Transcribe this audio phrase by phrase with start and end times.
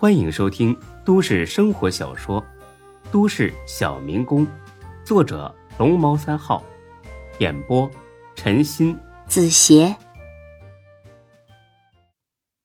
[0.00, 0.74] 欢迎收听
[1.04, 2.40] 都市生活小说
[3.12, 4.46] 《都市小民工》，
[5.04, 6.64] 作者龙猫三号，
[7.38, 7.86] 演播
[8.34, 9.94] 陈鑫、子邪，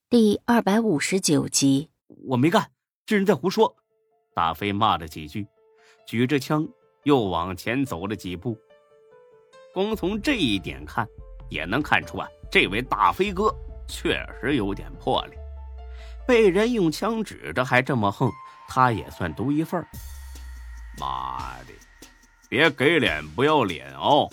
[0.10, 1.90] 第二百五十九集。
[2.26, 2.71] 我没干，
[3.06, 3.76] 这人在胡说。
[4.33, 5.46] 大飞骂了几句，
[6.08, 6.65] 举着枪
[7.04, 8.58] 又往前走了几步。
[9.74, 11.06] 光从这一点看，
[11.49, 13.54] 也能看出啊，这位大飞哥
[13.90, 15.36] 确实有点魄力。
[16.27, 18.31] 被人用枪指着还这么横，
[18.67, 19.85] 他也算独一份
[20.99, 21.73] 妈的，
[22.49, 24.30] 别给脸不要脸哦！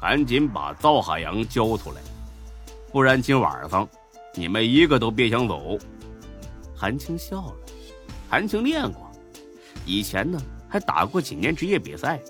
[0.00, 2.00] 赶紧把赵海洋交出来，
[2.92, 3.86] 不然今晚上
[4.34, 5.76] 你们一个都别想走。
[6.76, 7.56] 韩青笑了，
[8.30, 9.10] 韩青练过。
[9.84, 12.20] 以前呢，还打过几年职业比赛。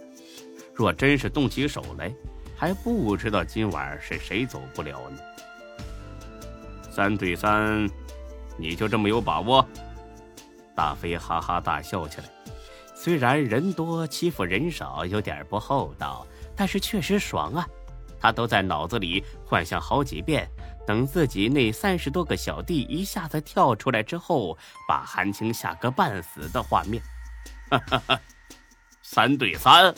[0.75, 2.11] 若真是动起手来，
[2.57, 5.19] 还不知道今晚是谁走不了呢。
[6.91, 7.87] 三对三，
[8.59, 9.67] 你就这么有把握？
[10.75, 12.25] 大飞哈哈大笑起来。
[12.95, 17.67] 虽然人多欺负人少有点不厚道，但是确实爽啊！
[18.21, 20.51] 他都在脑子里幻想好几遍，
[20.85, 27.01] 等自己那三十多个小弟一下子跳出来之后，把韩青吓个半死的画面。
[27.71, 28.21] 哈哈哈，
[29.03, 29.95] 三对三，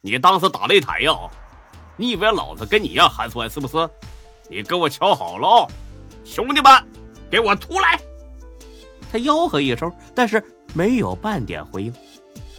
[0.00, 1.12] 你当是打擂台呀？
[1.96, 3.90] 你以为老子跟你一样寒酸是不是？
[4.48, 5.68] 你给我瞧好了，
[6.24, 6.72] 兄弟们，
[7.30, 8.00] 给我出来！
[9.10, 10.42] 他吆喝一声，但是
[10.74, 11.94] 没有半点回应。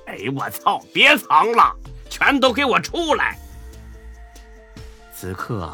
[0.06, 0.82] 哎，我操！
[0.94, 1.76] 别藏了，
[2.10, 3.38] 全都给我出来！
[5.14, 5.74] 此刻，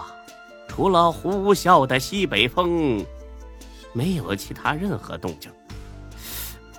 [0.68, 3.06] 除了呼啸的西北风，
[3.94, 5.52] 没有其他任何动静。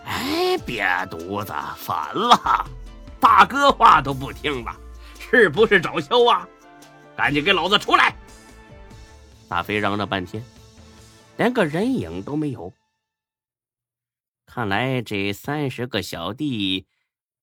[0.04, 2.66] 哎，瘪犊子，烦了！
[3.20, 4.74] 大哥话都不听了，
[5.18, 6.46] 是不是找削啊？
[7.16, 8.14] 赶紧给老子出来！
[9.48, 10.42] 大飞嚷了半天，
[11.36, 12.72] 连个人影都没有。
[14.46, 16.86] 看来这三十个小弟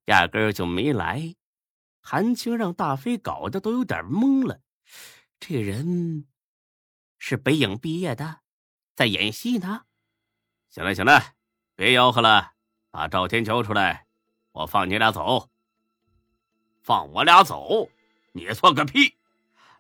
[0.06, 1.36] 压根就没来。
[2.00, 4.60] 韩青让大飞搞得都有点懵了。
[5.40, 6.26] 这人
[7.20, 8.42] 是北影毕业的，
[8.96, 9.84] 在演戏呢。
[10.70, 11.36] 行了行了，
[11.76, 12.54] 别吆喝了。
[12.90, 14.08] 把赵天交出来，
[14.52, 15.50] 我放你俩走。
[16.82, 17.90] 放我俩走？
[18.34, 19.16] 你算个屁！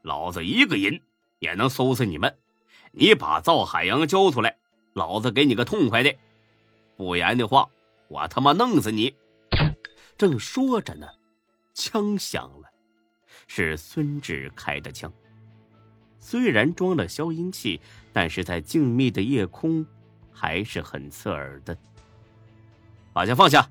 [0.01, 1.01] 老子一个人
[1.39, 2.37] 也能收拾你们。
[2.91, 4.57] 你把赵海洋交出来，
[4.93, 6.13] 老子给你个痛快的。
[6.97, 7.69] 不然的话，
[8.09, 9.15] 我他妈弄死你！
[10.17, 11.07] 正说着呢，
[11.73, 12.69] 枪响了，
[13.47, 15.11] 是孙志开的枪。
[16.19, 17.79] 虽然装了消音器，
[18.11, 19.85] 但是在静谧的夜空，
[20.31, 21.75] 还是很刺耳的。
[23.13, 23.67] 把枪放下！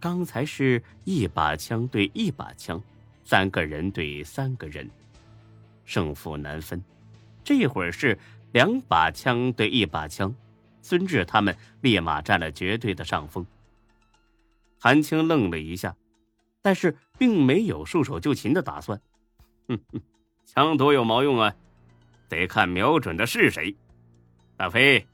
[0.00, 2.82] 刚才是一把枪对一把枪，
[3.24, 4.88] 三个人对三个人，
[5.84, 6.82] 胜负难分。
[7.48, 8.18] 这会儿是
[8.52, 10.34] 两把枪对一把枪，
[10.82, 13.46] 孙志他们立马占了绝对的上风。
[14.78, 15.96] 韩青愣了一下，
[16.60, 19.00] 但是并没有束手就擒的打算。
[19.66, 20.02] 哼哼，
[20.44, 21.54] 枪多有毛用啊？
[22.28, 23.74] 得看瞄准的是谁。
[24.54, 25.06] 大飞，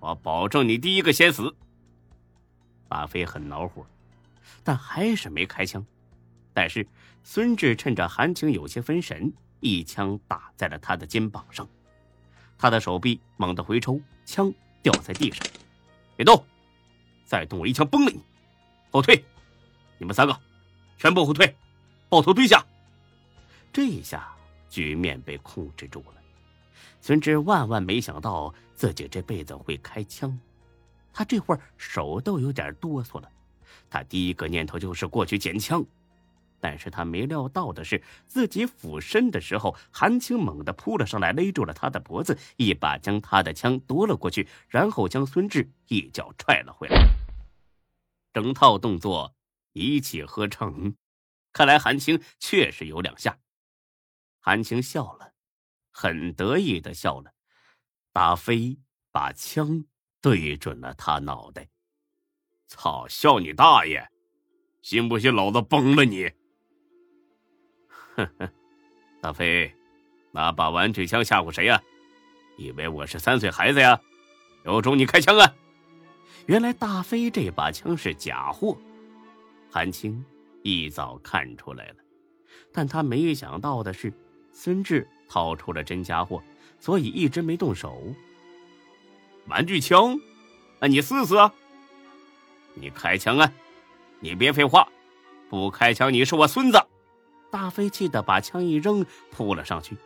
[0.00, 1.54] 我保证你第一个先死。
[2.88, 3.86] 大飞很恼火，
[4.64, 5.86] 但还是没开枪。
[6.52, 6.84] 但是
[7.22, 11.68] 孙志趁着韩青有些分神，一枪打在了他的肩膀上。
[12.58, 15.46] 他的手臂猛地回抽，枪掉在地上。
[16.16, 16.44] 别动！
[17.24, 18.20] 再动我一枪崩了你！
[18.90, 19.24] 后退！
[19.98, 20.38] 你们三个
[20.98, 21.54] 全部后退，
[22.08, 22.64] 抱头蹲下。
[23.72, 24.28] 这一下
[24.68, 26.14] 局面被控制住了。
[27.00, 30.38] 孙志万万没想到自己这辈子会开枪。
[31.12, 33.30] 他这会儿手都有点哆嗦了，
[33.88, 35.84] 他第一个念头就是过去捡枪，
[36.60, 47.08] 但是他没料到的是，自己俯身的时候，韩青猛地扑了上来，勒住了他的脖子，一把将他的枪夺了过去，然后将孙志一脚踹了回来。
[48.32, 49.34] 整套动作
[49.72, 50.94] 一气呵成，
[51.52, 53.38] 看来韩青确实有两下。
[54.38, 55.32] 韩青笑了，
[55.90, 57.32] 很得意的笑了。
[58.12, 58.78] 打飞
[59.10, 59.84] 把枪。
[60.22, 61.66] 对准了他脑袋，
[62.66, 63.08] 操！
[63.08, 64.06] 笑你大爷！
[64.82, 66.30] 信不信老子崩了你？
[68.20, 68.50] 呵呵，
[69.20, 69.72] 大飞，
[70.30, 71.80] 拿把玩具枪吓唬谁呀？
[72.56, 73.98] 以为我是三岁孩子呀？
[74.64, 75.54] 有种你开枪啊！
[76.46, 78.76] 原来大飞这把枪是假货，
[79.70, 80.22] 韩青
[80.62, 81.94] 一早看出来了，
[82.72, 84.12] 但他没想到的是，
[84.52, 86.42] 孙志掏出了真家伙，
[86.78, 88.02] 所以一直没动手。
[89.46, 90.20] 玩具枪，
[90.78, 91.52] 那你试试啊。
[92.74, 93.52] 你开枪啊！
[94.20, 94.86] 你别废话，
[95.48, 96.78] 不开枪你是我孙子！
[97.50, 99.96] 大飞气的把枪一扔，扑了上去，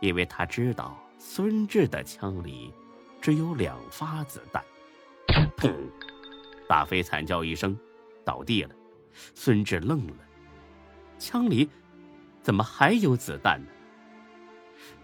[0.00, 2.72] 因为他知道孙志的枪里
[3.20, 4.62] 只有两发子弹。
[5.56, 5.72] 砰！
[6.68, 7.78] 大飞惨叫一声，
[8.24, 8.70] 倒地了。
[9.34, 10.16] 孙志愣了，
[11.18, 11.68] 枪里
[12.42, 13.68] 怎么还有子弹呢？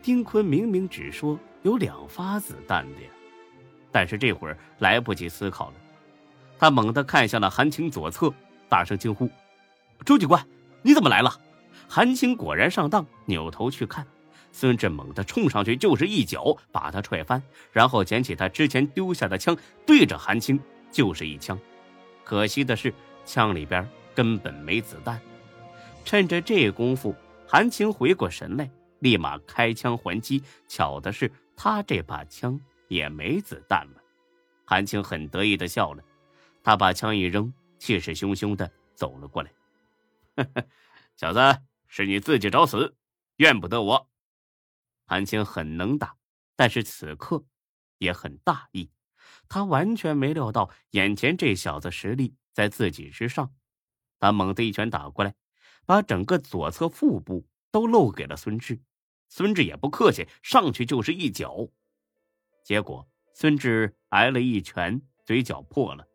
[0.02, 3.08] 丁坤明明只说有两发子弹的呀，
[3.92, 5.74] 但是这会儿来不及思考了，
[6.58, 8.32] 他猛地看向了韩青左侧，
[8.68, 9.30] 大声惊呼
[10.04, 10.44] ：“周警官，
[10.82, 11.32] 你怎么来了？”
[11.92, 14.06] 韩青果然上当，扭头去看，
[14.52, 17.42] 孙志猛地冲上去就是一脚把他踹翻，
[17.72, 20.56] 然后捡起他之前丢下的枪，对着韩青
[20.92, 21.58] 就是一枪。
[22.22, 22.94] 可惜的是，
[23.24, 23.84] 枪里边
[24.14, 25.20] 根本没子弹。
[26.04, 27.12] 趁着这功夫，
[27.44, 28.70] 韩青回过神来。
[29.00, 34.00] 立马开枪还击，巧的是他这把枪也没子弹了。
[34.64, 36.04] 韩青很得意的笑了，
[36.62, 39.50] 他把枪一扔，气势汹汹的走了过来。
[40.36, 40.64] 呵 呵
[41.16, 41.40] 小子，
[41.92, 42.96] 是你自己找死，
[43.36, 44.08] 怨不得我。
[45.04, 46.16] 韩青很能打，
[46.54, 47.44] 但是此刻
[47.98, 48.92] 也很大意，
[49.48, 53.52] 他完全没料到眼前这小子实力在自己之上。
[54.20, 55.34] 他猛地一拳打过来，
[55.84, 58.80] 把整个左侧腹部都露给了孙志。
[59.28, 61.68] 孙志也不客气，上去就是一脚，
[62.64, 66.06] 结果孙志挨了一拳，嘴角破了。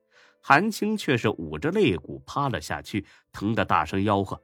[0.42, 4.42] 韩青却是捂着肋骨趴了下去，疼得大声吆喝：“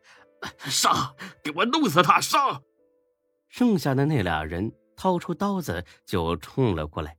[0.60, 2.20] 上，给我弄死他！
[2.20, 2.64] 上！”
[3.50, 7.18] 剩下的那俩人掏出刀子就冲了过来。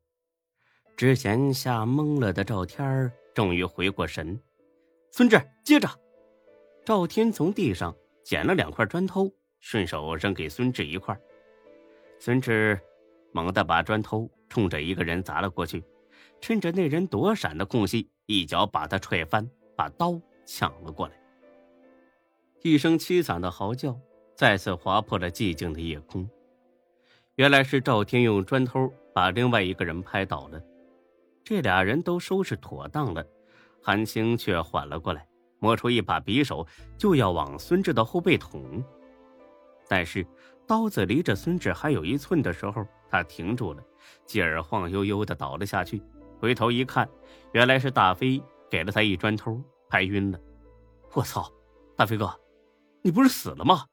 [0.96, 4.40] 之前吓懵了的赵天终于回过神，
[5.10, 5.88] 孙志接着。
[6.84, 9.30] 赵天从地上捡了两块砖头，
[9.60, 11.18] 顺手扔给孙志一块。
[12.18, 12.80] 孙志
[13.32, 15.82] 猛地把砖头冲着一个人砸了过去，
[16.40, 21.21] 趁着那人躲闪的空隙，一脚把他踹翻，把刀抢了过来。
[22.62, 23.98] 一声凄惨的嚎叫
[24.34, 26.28] 再次划破了寂静的夜空。
[27.34, 30.60] 原来是赵天用砖头把另外一个人拍倒了。
[31.44, 33.24] 这俩人都收拾妥当了，
[33.82, 35.26] 韩青却缓了过来，
[35.58, 36.66] 摸出一把匕首
[36.96, 38.82] 就要往孙志的后背捅，
[39.88, 40.26] 但是。
[40.64, 43.82] 刀子离着孙志还有一寸的时候，他停住了，
[44.24, 46.00] 继而晃悠悠的倒了下去。
[46.38, 47.06] 回头一看，
[47.52, 49.60] 原来是大飞给了他一砖头，
[49.90, 50.38] 拍晕了。
[51.14, 51.52] 我操，
[51.96, 52.32] 大飞哥，
[53.02, 53.86] 你不是死了吗？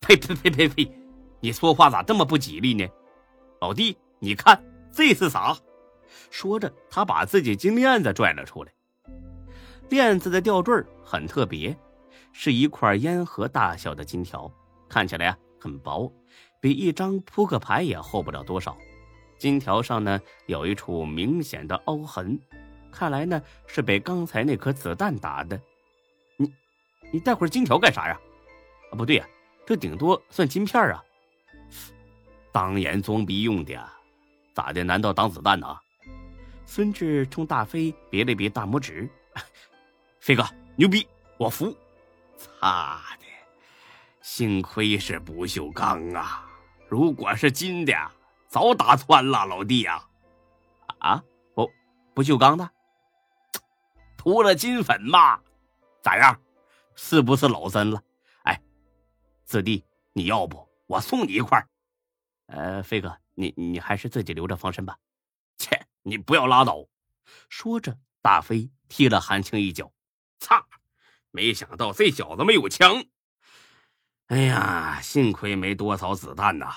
[0.00, 0.90] 呸呸呸呸呸！
[1.40, 2.86] 你说话咋这么不吉利呢？
[3.60, 5.56] 老弟，你看这是啥？
[6.30, 8.72] 说着，他把自己金链子拽了出来。
[9.90, 10.74] 链子的吊坠
[11.04, 11.76] 很特别，
[12.32, 14.50] 是一块烟盒大小的金条，
[14.88, 15.38] 看起来啊。
[15.60, 16.12] 很薄，
[16.60, 18.76] 比一张扑克牌也厚不了多少。
[19.38, 22.36] 金条上呢有一处明显的凹痕，
[22.90, 25.60] 看来呢是被刚才那颗子弹打的。
[27.12, 28.18] 你，带块金条干啥呀？
[28.90, 29.26] 啊，不对呀，
[29.66, 31.04] 这顶多算金片啊。
[32.50, 33.78] 当眼装逼用的，
[34.54, 34.82] 咋的？
[34.82, 35.78] 难道当子弹呢？
[36.64, 39.08] 孙志冲大飞别了别大拇指，
[40.20, 40.42] 飞哥
[40.74, 41.06] 牛逼，
[41.36, 41.76] 我服。
[42.38, 43.26] 擦的！
[44.22, 46.48] 幸亏是不锈钢啊！
[46.88, 47.92] 如果是金的，
[48.48, 50.02] 早打穿了，老弟呀！
[50.98, 51.22] 啊，
[51.54, 51.70] 不，
[52.14, 52.68] 不锈钢的，
[54.16, 55.38] 涂了金粉嘛？
[56.02, 56.36] 咋样？
[56.94, 58.02] 是不是老真了？
[58.44, 58.60] 哎，
[59.44, 61.66] 子弟，你要不我送你一块？
[62.46, 64.98] 呃，飞哥，你你还是自己留着防身吧。
[65.56, 66.86] 切，你不要拉倒！
[67.48, 69.92] 说着，大飞踢了韩青一脚。
[70.38, 70.66] 擦！
[71.30, 73.04] 没想到这小子没有枪。
[74.26, 76.74] 哎呀，幸亏没多少子弹呐！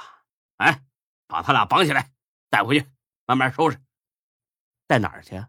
[0.57, 0.81] 哎，
[1.27, 2.11] 把他俩绑起来，
[2.49, 2.87] 带回去
[3.25, 3.77] 慢慢收拾。
[4.87, 5.43] 带哪儿去？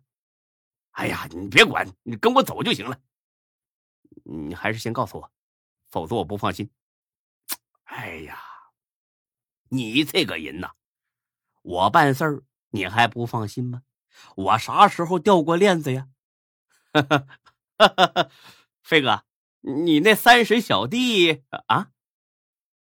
[0.92, 2.98] 哎呀，你别管，你跟我走就行了。
[4.28, 5.30] 你还是先告诉我，
[5.88, 6.70] 否则我不放心。
[7.84, 8.38] 哎呀，
[9.68, 10.72] 你这个人呐，
[11.62, 13.82] 我办事儿你还不放心吗？
[14.34, 16.08] 我啥时候掉过链子呀？
[16.92, 17.26] 哈哈
[17.78, 18.30] 哈哈哈！
[18.82, 19.24] 飞哥，
[19.60, 21.90] 你那三十小弟啊？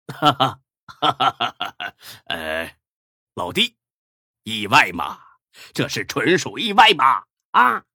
[0.08, 1.96] 哈哈哈哈哈哈！
[2.26, 2.78] 呃，
[3.34, 3.78] 老弟，
[4.44, 5.20] 意外嘛，
[5.74, 7.26] 这是纯属意外嘛！
[7.52, 7.86] 啊，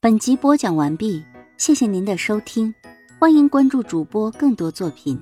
[0.00, 1.26] 本集播讲完毕，
[1.58, 2.72] 谢谢您的收听，
[3.18, 5.18] 欢迎关注主播更多作品。